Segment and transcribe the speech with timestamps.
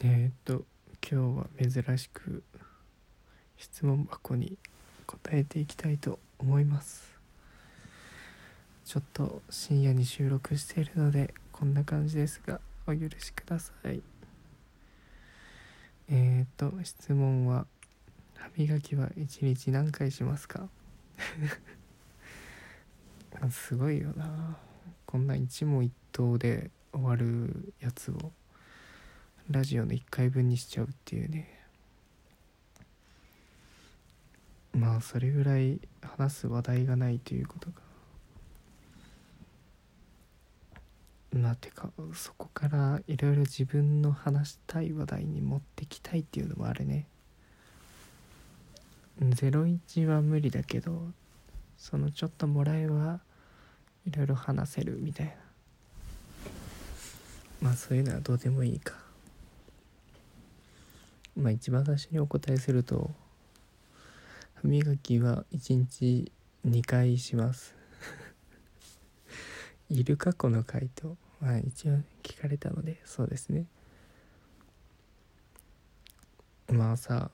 [0.00, 0.64] えーっと
[1.10, 2.42] 今日は珍しく
[3.56, 4.56] 質問箱に
[5.06, 7.16] 答えていきたいと思います。
[8.84, 14.00] ちょっと深夜に収録しているのでこんな感じですがお許しください。
[16.10, 17.66] えーっと質問は
[18.36, 20.68] 歯磨きは1日何回しますか？
[23.50, 24.56] すごいよな。
[25.06, 28.32] こんな一問一答で終わるやつを。
[29.50, 31.48] ラジオの1回分にしちゃうっていうね。
[34.74, 37.88] まあそれぐらい話す話題がないということが
[41.32, 47.06] まあてかそこからいろいろ自分の話したい話題に持ってきたいっていうのもあるね。
[49.20, 51.10] 01は無理だけど
[51.76, 53.20] そのちょっともらえば
[54.06, 55.32] いろいろ話せるみたいな。
[57.62, 59.07] まあそういうのはどうでもいいか。
[61.38, 63.10] まあ一番最初にお答えすると
[64.56, 66.32] 歯磨きは1日
[66.66, 67.76] 2回します。
[69.88, 71.16] いるかこの回答。
[71.40, 73.66] まあ一応聞かれたのでそうですね。
[76.68, 77.30] まあさ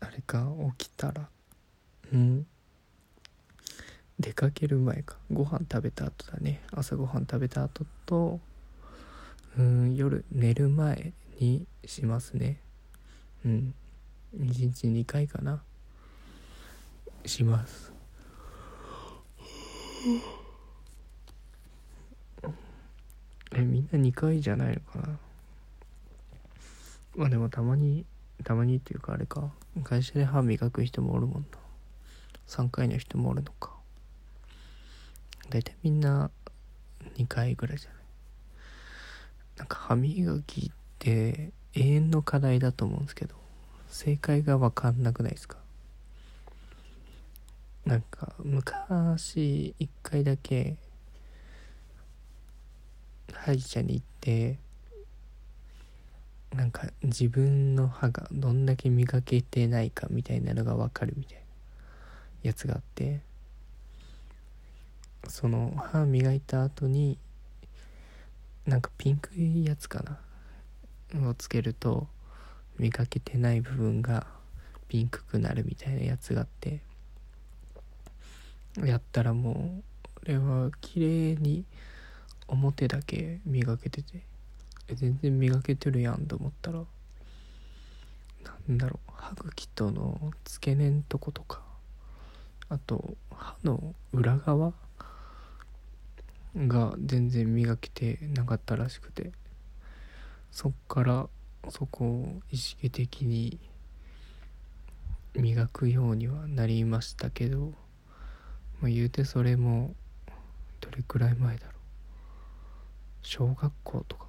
[0.00, 1.28] あれか起きたら
[2.12, 2.46] うん？
[4.18, 5.18] 出かける前か。
[5.30, 6.62] ご飯食べた後だね。
[6.72, 8.40] 朝ごはん食べた後と
[9.58, 12.60] うん夜寝る前にしますね。
[13.44, 13.74] うん。
[14.38, 15.62] 1日2回かな。
[17.26, 17.92] します。
[23.52, 25.18] えみんな2回じゃないのかな。
[27.16, 28.04] まあでもたまに
[28.42, 29.50] たまにっていうかあれか。
[29.82, 31.58] 会社で歯磨く人もおるもんな。
[32.46, 33.72] 3回の人もおるのか。
[35.50, 36.30] 大体みんな
[37.16, 37.98] 2回ぐらいじゃない。
[39.58, 43.34] なんか歯磨きって永遠の課題だと思うんですけど
[43.88, 45.58] 正解が分かんなくないですか？
[47.84, 50.76] なんか昔1回だけ
[53.32, 54.58] 歯医者に行って
[56.54, 61.42] なんか自分の歯がどんだけ磨けてないかみたいなのが分かるみたいな
[62.44, 63.20] やつがあって
[65.28, 67.18] その歯磨いた後に
[68.66, 70.18] なんかピンクいやつかな
[71.22, 72.08] をつけると
[72.78, 74.26] 磨けてない部分が
[74.88, 76.80] ピンクくなるみたいなやつがあって
[78.84, 79.82] やったらもう
[80.24, 81.64] 俺は綺麗に
[82.48, 84.24] 表だけ磨けてて
[84.92, 86.80] 全然磨けてるやんと思ったら
[88.68, 91.62] なんだろう歯茎との付け根んとことか
[92.68, 94.72] あと歯の裏側
[96.56, 99.32] が全然磨けてなかったらしくて。
[100.54, 101.28] そっから
[101.68, 103.58] そこを意識的に
[105.34, 107.72] 磨くようにはなりましたけど、
[108.80, 109.96] まあ、言うてそれも
[110.80, 111.74] どれくらい前だろう。
[113.22, 114.26] 小学校とか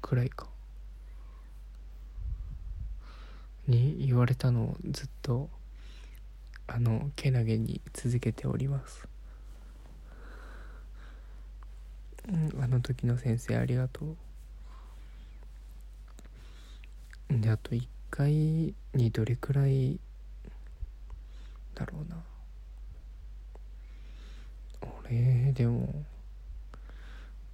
[0.00, 0.48] くらいか。
[3.68, 5.50] に言われたのをずっと
[6.66, 9.06] あのけなげに続けております。
[12.26, 14.16] うんあの時の先生ありがとう。
[17.40, 18.32] であと1回
[18.94, 19.98] にどれくらい
[21.74, 22.16] だろうな。
[25.04, 26.04] 俺でも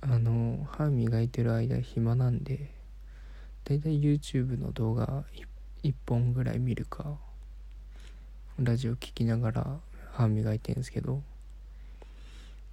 [0.00, 2.70] あの歯磨いてる間暇なんで
[3.64, 5.24] だいたい YouTube の動画
[5.82, 7.18] 1, 本ぐらい見るか
[8.58, 9.76] ラジオ聴きながら
[10.12, 11.22] 歯磨いてるんですけど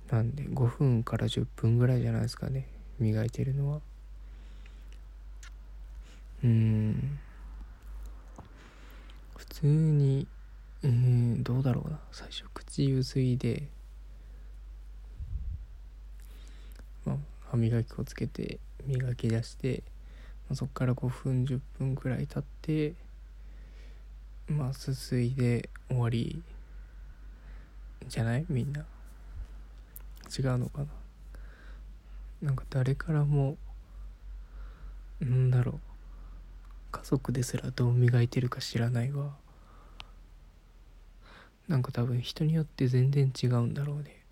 [0.09, 2.67] なんで5分から10分ぐらいじゃないですかね
[2.99, 3.81] 磨いてるのは。
[6.44, 7.19] うん。
[9.38, 10.28] 普通に
[10.84, 12.00] うんどうだろうな。
[12.12, 13.69] 最初口ゆすいで
[17.06, 17.18] まあ
[17.50, 19.84] 歯磨き粉つけて磨き出して
[20.47, 22.93] まあ、そっから5分10分くらい経って
[24.47, 26.43] まあすすいで終わり
[28.08, 28.46] じゃない？
[28.47, 28.85] みんな。
[30.37, 30.87] 違うのかな？
[32.43, 33.58] なんか誰からも
[35.20, 35.95] なんだろう。
[36.96, 39.36] 家族ですらどう磨いてるか知らないわ。
[41.68, 44.24] なんか多分人によって全然違うんだろうね、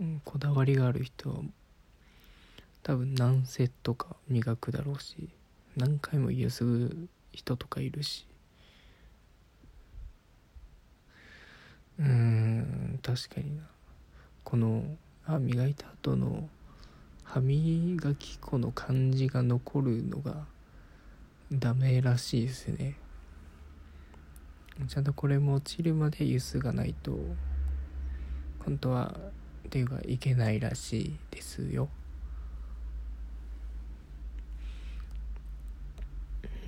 [0.00, 1.36] うん、こだわりがある人は
[2.82, 5.28] 多分何セットか磨くだろうし
[5.76, 8.26] 何回もゆすぐ人とかいるし。
[11.98, 13.64] うーん確かにな。
[14.42, 14.84] この
[15.24, 16.48] 歯磨いた後の
[17.24, 20.46] 歯磨き粉の感じが残るのが
[21.52, 22.96] ダメらしいですね。
[24.88, 27.18] ちゃんとこれも落ちるまでゆすがないと
[28.64, 29.14] 本当は
[29.66, 31.88] っていうかいけないらしいですよ。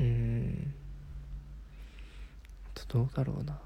[0.00, 0.75] うん。
[2.88, 3.58] どうだろうな。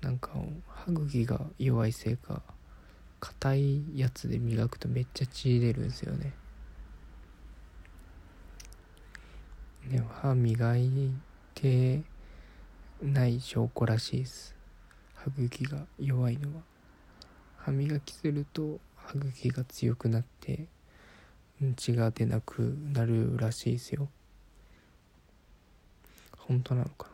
[0.00, 0.30] なんか
[0.68, 2.42] 歯茎が弱いせいか
[3.20, 6.32] 硬いやつで磨くとめっちゃ血出るんですよね。
[9.88, 11.10] で歯磨い
[11.54, 12.02] て
[13.02, 14.54] ない証拠らしいです。
[15.14, 16.62] 歯茎が弱いのは。
[17.56, 20.66] 歯磨きすると歯茎が強くなって
[21.76, 24.08] 血が出なくなるらしいですよ。
[26.36, 27.08] 本当なのか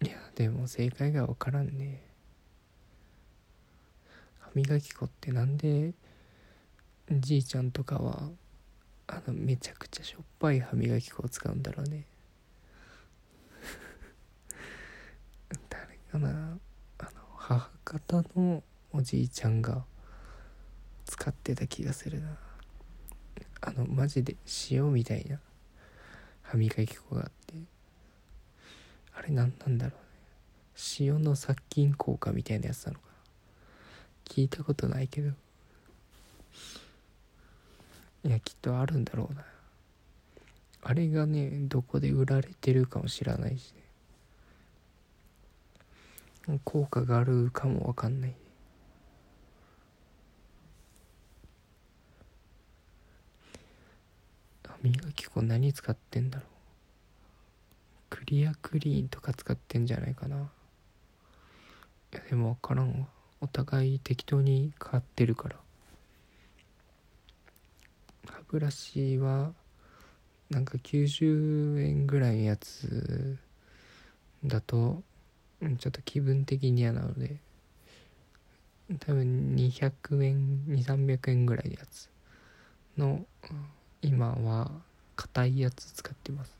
[0.00, 0.08] な。
[0.08, 2.02] いやでも正解が分からんね。
[4.38, 5.92] 歯磨き粉ってなんで
[7.10, 8.30] じいちゃんとかは
[9.12, 12.04] あのめちゃくちゃしょっぱい歯磨き粉を使うんだろうね。
[15.68, 16.56] 誰かな？
[16.98, 18.62] あの母方の
[18.92, 19.82] おじいちゃんが
[21.06, 22.28] 使ってた気がするな。
[23.62, 24.36] あのマジで
[24.70, 25.40] 塩みたいな
[26.42, 27.54] 歯磨き粉があって。
[29.16, 30.06] あれ何なんだろうね。
[31.00, 33.12] 塩の殺菌効果みたいなやつなのかな。
[34.24, 35.32] 聞いたことないけど。
[38.24, 39.44] いやきっとあるんだろうな。
[40.82, 43.72] あれがねどこで売られてるかも知らないし
[46.48, 46.60] ね。
[46.64, 48.34] 効果があるかもわかんない。
[54.82, 56.46] 磨き粉何使ってんだろう。
[58.08, 60.36] クリアクリーンとか使ってんじゃないかな。
[60.38, 60.40] い
[62.16, 63.06] やでも分からんわ。
[63.42, 65.56] お互い適当に買ってるから。
[68.50, 69.52] ブラシは
[70.50, 73.38] なんか90円ぐらいのやつ
[74.44, 75.04] だと
[75.78, 77.36] ちょっと気分的に嫌なので
[78.98, 82.10] 多分200円2300円ぐらいのやつ
[82.98, 83.24] の
[84.02, 84.72] 今は
[85.14, 86.58] 硬いやつ使ってます。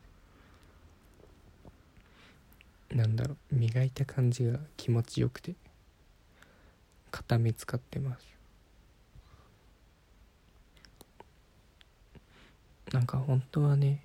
[2.93, 5.55] なんだろう磨いた感じが気持ちよくて
[7.11, 8.40] 硬め使ってます。
[12.93, 14.01] なんか本当はね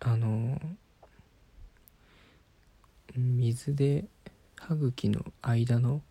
[0.00, 0.60] あの
[3.14, 4.04] 水で
[4.56, 6.02] 歯茎の間の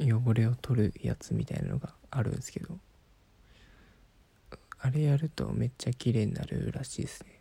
[0.00, 2.78] 汚れを取るやつみたいなのがあるんですけど
[4.80, 7.40] あれやるとめっちゃ綺麗になるらしいですね。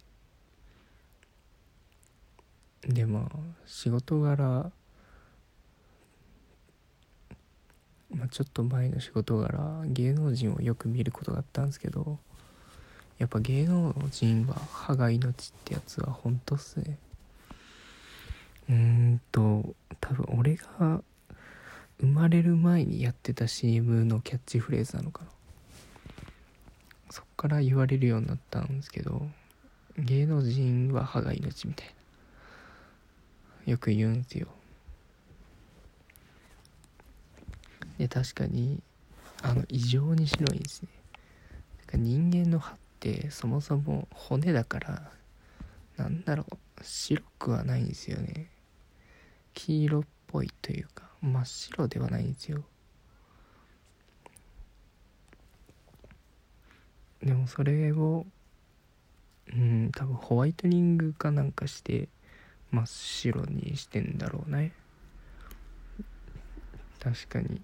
[2.88, 3.30] でも
[3.66, 4.72] 仕事柄、
[8.12, 12.20] まあ、ちょっと前の仕事柄芸能人をよく見ることがあったんですけど
[13.20, 16.98] やっぱ芸能人は歯が命ってやつは本当っすね。
[18.70, 21.02] うーんと多分俺が
[22.00, 25.30] 生まれる前にやってた CM のキャッチフレーズなのかな。
[27.10, 29.28] そっから言われるようになったんですけど
[29.98, 31.88] 芸能人は歯が命みたい
[33.68, 33.72] な。
[33.72, 34.48] よく言うんですよ。
[37.98, 38.82] で確かに
[39.42, 40.90] あの異常に白いんですね。
[41.94, 45.12] 人間の歯てそもそも骨だから
[45.98, 48.50] なんだろう白くはないんですよね。
[49.54, 52.64] 黄色っぽいというか真っ白ではないんですよ。
[57.22, 58.26] でもそれを
[59.54, 62.08] うん多分ホワイトニングかなんかして
[62.72, 64.72] 真っ白にしてんだろうね。
[67.02, 67.62] 確かに。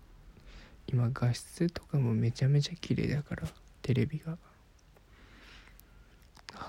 [0.88, 3.44] 今画質とかもめちゃめちゃ綺麗だから
[3.82, 4.38] テレビが。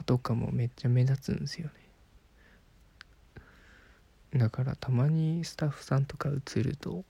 [0.00, 1.69] 歯とかもめっちゃ目立つんですよ
[4.33, 4.40] ね。
[4.40, 7.04] だからたまにスタッフさんとか映ると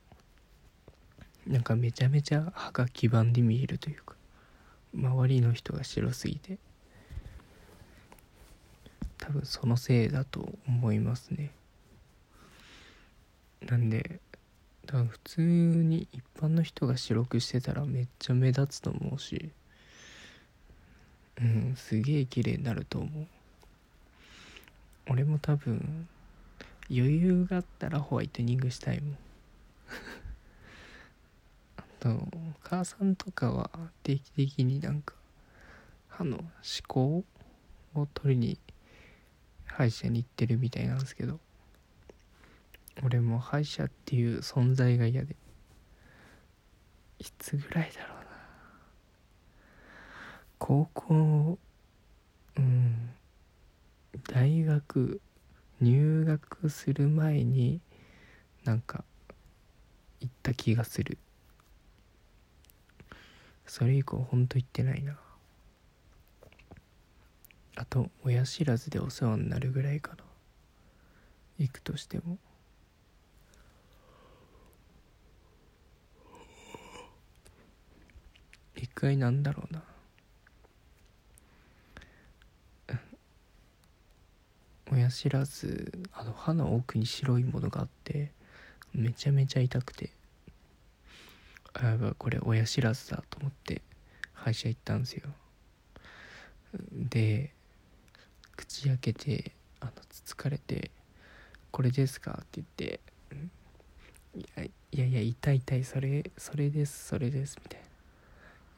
[1.46, 4.14] なんかめちゃめちゃ歯が黄ばんで見えるというか
[4.94, 6.58] 周りの人が白すぎて
[9.18, 11.52] 多分そのせいだと思いますね。
[13.66, 14.18] なんで
[14.86, 19.50] 多分普通に一般の人が白くしてたらめっちゃ目立つと思うし
[21.40, 23.26] うんすげえ綺麗になると思う。
[25.08, 26.08] 俺も多分
[26.90, 29.18] 余裕があったらホワイトニングしたいもん。
[31.78, 32.28] あと
[32.62, 33.70] 母さんとかは
[34.02, 35.14] 定期的になんか
[36.08, 37.24] 歯の歯垢を
[38.14, 38.58] 取りに
[39.64, 41.40] 歯医者に行ってるみたいなんですけど
[43.02, 45.36] 俺も歯医者っていう存在が嫌で。
[47.20, 48.19] いつぐらいだろう
[50.60, 51.58] 高校
[52.56, 53.10] うん
[54.28, 55.20] 大学
[55.80, 57.80] 入学する前に
[58.64, 59.02] なんか
[60.20, 61.16] 行った気がする。
[63.66, 65.16] それ以降ほんと行ってないな。
[67.76, 70.18] あと親知らずでお世話になるぐらいかな。
[71.58, 72.36] 行くとしても。
[78.76, 79.89] 一回なんだろうな。
[85.10, 88.32] 知らずあの歯の奥に白いものがあって
[88.94, 90.10] めちゃめちゃ痛くて
[91.74, 93.82] あやばこれ親知らずだと思って
[94.32, 95.30] 歯医者行ったんですよ
[96.92, 97.52] で
[98.56, 100.90] 口開けてあのつつかれて
[101.70, 103.00] 「これですか?」って言って
[104.36, 107.86] 「いやいやいや痛い痛いそれそれですそれです」みたいな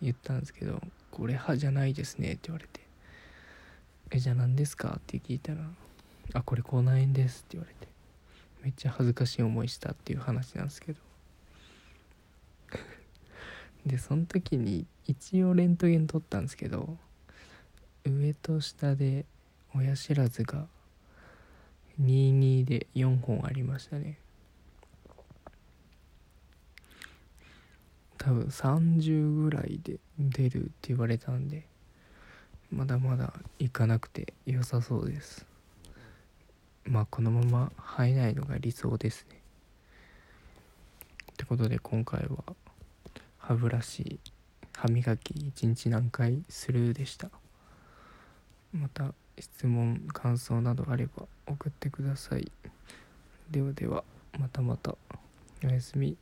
[0.03, 2.81] 言ったんですけど「これ歯じゃないですね」って言われて
[4.11, 5.71] 「えじゃあ何ですか?」って聞いたら
[6.33, 7.89] 「あこれ口内炎です」って言われて
[8.63, 11.01] めっちゃ恥ずかしい思いしたっていう話なんですけど。
[13.87, 16.97] でその時に一応レントゲン撮ったんですけど
[18.05, 19.27] 上と下で
[19.75, 20.69] 親知らずが
[22.01, 24.19] 22で4本ありましたね。
[28.19, 31.67] 多分30ぐらいで出るって言われたんで
[32.71, 35.45] まだまだ行かなくて良さそうです。
[36.93, 39.41] まあこのまま生えないのが理想ですね。
[41.33, 42.55] ってことで今回は
[43.39, 44.21] 歯ブラシ
[44.77, 47.31] 歯磨き1日何回するでした。
[48.75, 52.53] また質問感想などあれば送ってください。
[53.51, 54.05] ではでは
[54.39, 54.95] またまた。
[55.65, 56.19] おやすみ。